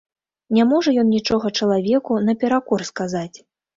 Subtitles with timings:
[0.57, 3.37] Не можа ён нічога чалавеку наперакор сказаць.